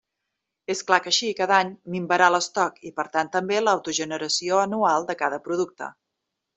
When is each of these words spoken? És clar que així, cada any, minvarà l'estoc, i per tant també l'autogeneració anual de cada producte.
És 0.73 0.79
clar 0.87 0.97
que 1.07 1.11
així, 1.11 1.29
cada 1.39 1.55
any, 1.65 1.69
minvarà 1.97 2.31
l'estoc, 2.37 2.81
i 2.91 2.95
per 2.97 3.07
tant 3.19 3.31
també 3.39 3.63
l'autogeneració 3.67 4.61
anual 4.67 5.11
de 5.13 5.21
cada 5.25 5.45
producte. 5.49 5.97